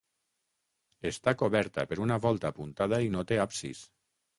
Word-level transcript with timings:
Està 1.11 1.35
coberta 1.43 1.87
per 1.93 2.01
una 2.09 2.21
volta 2.27 2.53
apuntada 2.55 3.05
i 3.11 3.17
no 3.19 3.31
té 3.33 3.43
absis. 3.49 3.89